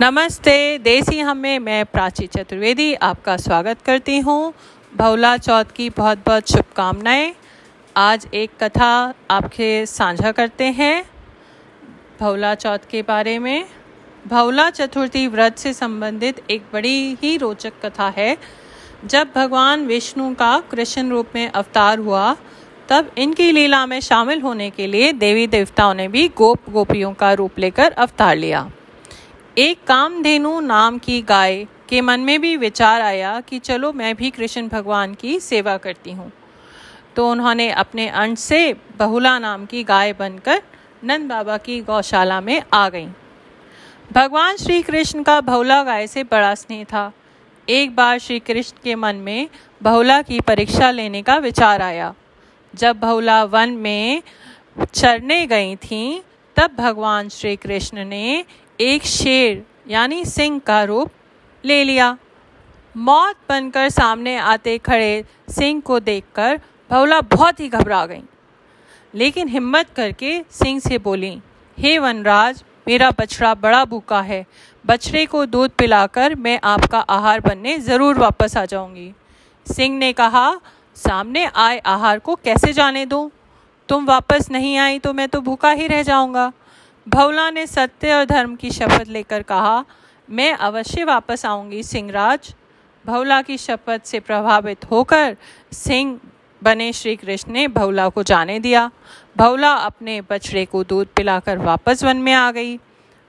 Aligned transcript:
नमस्ते, 0.00 0.78
देसी 0.78 1.18
हमें 1.20 1.58
मैं 1.58 1.84
प्राची 1.84 2.26
चतुर्वेदी 2.26 2.92
आपका 2.94 3.36
स्वागत 3.36 3.80
करती 3.82 4.18
हूँ। 4.18 4.52
भवला 4.92 5.36
चौथ 5.36 5.64
की 5.76 5.88
बहुत 5.90 6.18
बहुत 6.26 6.50
शुभकामनाएँ। 6.52 7.34
आज 7.96 8.26
एक 8.34 8.50
कथा 8.60 8.90
आपके 9.30 9.86
साझा 9.86 10.32
करते 10.32 10.64
हैं 10.64 11.02
भवला 12.20 12.54
चौथ 12.54 12.86
के 12.90 13.02
बारे 13.02 13.38
में। 13.38 13.64
भवला 14.26 14.68
चतुर्थी 14.70 15.26
व्रत 15.26 15.58
से 15.58 15.72
संबंधित 15.72 16.42
एक 16.50 16.70
बड़ी 16.72 17.16
ही 17.22 17.36
रोचक 17.36 17.72
कथा 17.84 18.08
है। 18.16 18.36
जब 19.04 19.32
भगवान 19.34 19.86
विष्णु 19.86 20.34
का 20.34 20.58
कृष्ण 20.70 21.08
रूप 21.10 21.34
में 21.34 21.48
अवतार 21.48 21.98
हुआ, 21.98 22.36
तब 22.88 23.10
इनकी 23.18 23.52
लीला 23.52 23.86
में 23.86 24.00
शामिल 24.00 24.40
होने 24.40 24.70
के 24.70 24.86
लिए 24.86 25.12
देवी 25.12 25.46
देवताओं 25.46 25.94
ने 25.94 26.08
भी 26.08 26.28
गोप 26.28 26.70
गोपियों 26.70 27.14
का 27.14 27.32
रूप 27.32 27.58
लेकर 27.58 27.92
अवतार 27.92 28.36
लिया। 28.36 28.70
एक 29.58 29.78
कामधेनु 29.86 30.60
नाम 30.60 30.98
की 30.98 31.22
गाय 31.22 31.66
के 31.88 32.00
मन 32.00 32.20
में 32.20 32.40
भी 32.40 32.56
विचार 32.56 33.00
आया 33.00 33.40
कि 33.40 33.58
चलो 33.58 33.92
मैं 33.92 34.14
भी 34.16 34.30
कृष्ण 34.30 34.68
भगवान 34.68 35.14
की 35.14 35.40
सेवा 35.40 35.76
करती 35.76 36.12
हूँ। 36.12 36.32
तो 37.16 37.30
उन्होंने 37.30 37.70
अपने 37.70 38.08
अंश 38.08 38.38
से 38.38 38.74
बहुला 38.96 39.38
नाम 39.38 39.66
की 39.66 39.84
गाय 39.84 40.12
बनकर 40.12 40.62
नंद 41.04 41.28
बाबा 41.28 41.56
की 41.56 41.80
गौशाला 41.80 42.40
में 42.40 42.62
आ 42.72 42.88
गईं। 42.88 43.08
भगवान 44.12 44.56
श्री 44.56 44.82
कृष्ण 44.82 45.22
का 45.22 45.40
बहुला 45.40 45.82
गाय 45.82 46.06
से 46.06 46.22
बड़ा 46.22 46.54
स्नेह 46.54 46.84
था। 46.84 47.12
एक 47.68 47.96
बार 47.96 48.18
श्री 48.18 48.38
कृष्ण 48.38 48.76
के 48.84 48.94
मन 48.94 49.16
में 49.16 49.48
बहुला 49.82 50.22
की 50.22 50.40
परीक्षा 50.40 50.90
लेने 50.90 51.22
का 51.22 51.36
विचार 51.36 51.82
आया। 51.82 52.14
जब 52.74 53.00
बहुला 53.00 53.44
वन 53.44 53.70
में 53.70 54.22
चरने 54.94 55.46
गई 55.46 55.76
थीं, 55.76 56.20
तब 56.56 56.70
भगवान 56.78 57.28
श्री 57.28 57.56
कृष्ण 57.56 58.04
ने 58.04 58.44
एक 58.78 59.02
शेर, 59.02 59.62
यानी 59.88 60.24
सिंह 60.24 60.58
का 60.58 60.82
रूप 60.84 61.10
ले 61.64 61.82
लिया। 61.84 62.16
मौत 62.94 63.36
बनकर 63.48 63.88
सामने 63.88 64.36
आते 64.38 64.76
खड़े 64.78 65.24
सिंह 65.50 65.80
को 65.80 65.98
देखकर 66.00 66.60
बहुला 66.90 67.20
बहुत 67.20 67.60
ही 67.60 67.68
घबरा 67.68 68.04
गई। 68.06 68.22
लेकिन 69.14 69.48
हिम्मत 69.48 69.90
करके 69.90 70.40
सिंह 70.50 70.78
से 70.80 70.98
बोली, 70.98 71.40
हे 71.78 71.98
वनराज, 71.98 72.62
मेरा 72.88 73.10
बछड़ा 73.10 73.52
बड़ा 73.54 73.84
भूखा 73.84 74.20
है। 74.20 74.44
बछड़े 74.84 75.24
को 75.26 75.44
दूध 75.46 75.70
पिलाकर 75.70 76.34
मैं 76.36 76.58
आपका 76.64 76.98
आहार 77.00 77.40
बनने 77.40 77.78
ज़रूर 77.80 78.18
वापस 78.18 78.56
आ 78.56 78.64
जाऊँगी। 78.64 79.12
सिंह 79.66 79.98
ने 79.98 80.12
कहा, 80.12 80.52
सामने 80.96 81.44
आए 81.46 81.78
आहार 81.78 82.18
को 82.18 82.34
कैसे 82.34 82.72
जाने 82.72 83.04
दूँ? 83.06 83.30
तुम 83.88 84.06
वापस 84.06 84.50
नहीं 84.50 84.76
आई 84.78 84.98
तो 84.98 85.12
मैं 85.12 85.28
तो 85.28 85.40
भूखा 85.40 85.70
ही 85.70 85.86
रह 85.86 86.02
जाऊँगा। 86.02 86.50
भवला 87.08 87.50
ने 87.50 87.66
सत्य 87.66 88.12
और 88.14 88.24
धर्म 88.24 88.54
की 88.56 88.70
शपथ 88.70 89.08
लेकर 89.08 89.42
कहा, 89.42 89.84
मैं 90.28 90.52
अवश्य 90.52 91.04
वापस 91.04 91.44
आऊँगी, 91.46 91.82
सिंहराज 91.82 92.54
भवला 93.04 93.40
की 93.42 93.56
शपथ 93.58 94.00
से 94.04 94.20
प्रभावित 94.20 94.84
होकर 94.90 95.36
सिंह 95.72 96.18
बने 96.62 96.92
श्री 96.92 97.16
कृष्ण 97.16 97.52
ने 97.52 97.66
भवला 97.68 98.08
को 98.08 98.22
जाने 98.22 98.58
दिया। 98.60 98.90
भवला 99.36 99.72
अपने 99.72 100.20
बछड़े 100.20 100.64
को 100.64 100.84
दूध 100.84 101.08
पिलाकर 101.16 101.58
वापस 101.58 102.04
वन 102.04 102.16
में 102.16 102.32
आ 102.32 102.50
गई। 102.52 102.76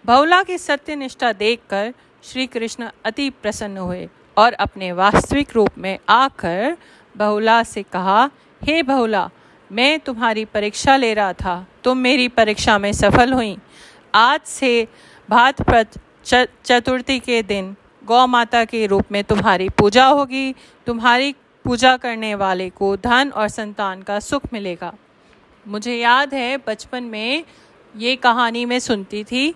भवला 0.05 0.43
की 0.43 0.57
सत्य 0.57 0.95
निष्ठा 0.95 1.31
देखकर 1.33 1.93
श्री 2.23 2.47
कृष्ण 2.47 2.89
अति 3.05 3.29
प्रसन्न 3.29 3.77
हुए 3.77 4.07
और 4.37 4.53
अपने 4.53 4.91
वास्तविक 4.91 5.55
रूप 5.55 5.77
में 5.77 5.97
आकर 6.09 6.77
बहुला 7.15 7.61
से 7.63 7.83
कहा, 7.83 8.29
हे 8.61 8.81
बहुला 8.83 9.29
मैं 9.71 9.99
तुम्हारी 9.99 10.43
परीक्षा 10.45 10.95
ले 10.97 11.13
रहा 11.13 11.33
था 11.33 11.65
तुम 11.83 11.97
मेरी 11.97 12.27
परीक्षा 12.27 12.77
में 12.79 12.91
सफल 12.91 13.33
हुई। 13.33 13.57
आज 14.13 14.39
से 14.41 14.87
भात 15.29 15.61
चतुर्थी 16.65 17.19
के 17.19 17.41
दिन 17.43 17.75
गौ 18.05 18.25
माता 18.27 18.63
के 18.65 18.85
रूप 18.87 19.11
में 19.11 19.23
तुम्हारी 19.23 19.69
पूजा 19.69 20.05
होगी। 20.05 20.53
तुम्हारी 20.87 21.35
पूजा 21.65 21.95
करने 21.97 22.33
वाले 22.35 22.69
को 22.69 22.95
धन 22.97 23.31
और 23.35 23.47
संतान 23.47 24.01
का 24.01 24.19
सुख 24.19 24.43
मिलेगा। 24.53 24.93
मुझे 25.65 25.95
याद 25.95 26.33
है 26.33 26.57
बचपन 26.57 27.03
में 27.03 27.43
ये 27.93 28.15
कहानी 28.15 28.65
मैं 28.65 28.79
सुनती 28.79 29.23
थी 29.23 29.53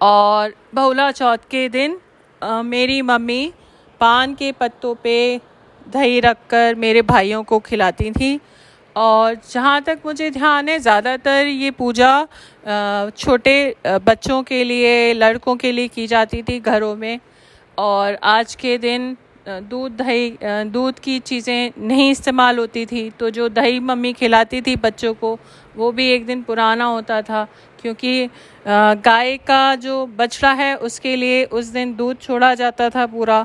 और 0.00 0.54
बहुला 0.74 1.10
चौथ 1.10 1.50
के 1.50 1.68
दिन 1.68 1.98
आ, 2.42 2.62
मेरी 2.62 3.02
मम्मी 3.02 3.52
पान 4.00 4.34
के 4.34 4.52
पत्तों 4.52 4.94
पे 4.94 5.40
दही 5.88 6.20
रखकर 6.20 6.74
मेरे 6.74 7.02
भाइयों 7.02 7.42
को 7.42 7.58
खिलाती 7.58 8.10
थी। 8.10 8.38
और 8.96 9.36
जहाँ 9.50 9.80
तक 9.82 9.98
मुझे 10.06 10.30
ध्यान 10.30 10.68
है, 10.68 10.78
ज़्यादातर 10.78 11.46
ये 11.46 11.70
पूजा 11.72 12.26
छोटे 13.10 13.74
बच्चों 13.84 14.42
के 14.42 14.62
लिए, 14.64 15.12
लड़कों 15.14 15.56
के 15.56 15.72
लिए 15.72 15.88
की 15.88 16.06
जाती 16.06 16.42
थी 16.42 16.58
घरों 16.60 16.94
में। 16.96 17.18
और 17.78 18.18
आज 18.24 18.54
के 18.54 18.76
दिन 18.78 19.16
दूध 19.46 19.92
दही 19.92 20.38
दूध 20.70 20.98
की 20.98 21.18
चीज़ें 21.20 21.72
नहीं 21.78 22.10
इस्तेमाल 22.10 22.58
होती 22.58 22.84
थी 22.86 23.08
तो 23.10 23.30
जो 23.30 23.48
दही 23.50 23.80
मम्मी 23.80 24.12
खिलाती 24.12 24.60
थी 24.62 24.74
बच्चों 24.78 25.12
को, 25.14 25.38
वो 25.76 25.90
भी 25.92 26.08
एक 26.10 26.26
दिन 26.26 26.42
पुराना 26.42 26.84
होता 26.84 27.20
था, 27.22 27.46
क्योंकि 27.82 28.28
गाय 28.66 29.36
का 29.38 29.74
जो 29.76 30.04
बछड़ा 30.08 30.52
है, 30.52 30.74
उसके 30.76 31.16
लिए 31.16 31.44
उस 31.46 31.66
दिन 31.68 31.94
दूध 31.96 32.20
छोड़ा 32.20 32.54
जाता 32.54 32.88
था 32.90 33.06
पूरा। 33.08 33.44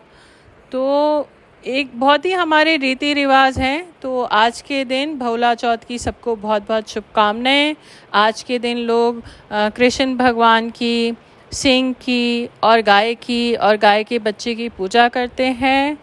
तो 0.72 1.28
एक 1.63 1.90
बहुत 1.94 2.25
ही 2.25 2.31
हमारे 2.31 2.75
रीति 2.78 3.13
रिवाज 3.13 3.57
हैं 3.59 3.88
तो 4.01 4.22
आज 4.23 4.59
के 4.62 4.84
दिन 4.85 5.18
भोला 5.19 5.53
चौथ 5.56 5.78
की 5.88 5.97
सबको 6.00 6.35
बहुत 6.35 6.68
बहुत 6.68 6.90
शुभकामनाएँ। 6.90 7.75
आज 8.13 8.44
के 8.44 8.59
दिन 8.59 8.78
लोग 8.78 9.22
कृष्ण 9.51 10.16
भगवान 10.17 10.69
की, 10.69 11.13
सिंह 11.51 11.91
की 11.94 12.50
और 12.63 12.81
गाय 12.81 13.13
की 13.16 13.56
और 13.56 13.78
गाय 13.78 14.03
के 14.03 14.19
बच्चे 14.19 14.56
की 14.56 14.69
पूजा 14.69 15.07
करते 15.09 15.46
हैं। 15.46 15.97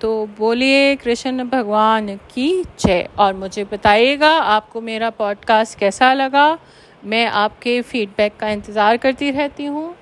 तो 0.00 0.26
बोलिए, 0.38 0.94
कृष्ण 0.96 1.48
भगवान 1.48 2.16
की 2.34 2.62
जय। 2.80 3.08
और 3.18 3.34
मुझे 3.34 3.64
बताइएगा, 3.64 4.30
आपको 4.30 4.80
मेरा 4.80 5.10
पॉडकास्ट 5.10 5.78
कैसा 5.78 6.12
लगा? 6.12 6.58
मैं 7.04 7.26
आपके 7.26 7.80
फीडबैक 7.82 8.36
का 8.36 8.48
इंतज़ार 8.50 8.96
करती 8.96 9.30
रहती 9.30 9.64
हूँ। 9.64 9.94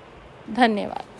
धन्यवाद। 0.51 1.14